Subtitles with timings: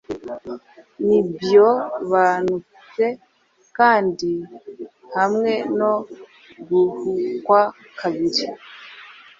[1.05, 3.07] Ntibiobanute
[3.77, 4.31] kandi
[5.15, 5.93] hamwe no
[6.67, 7.61] guhukwa
[7.99, 8.45] kabiri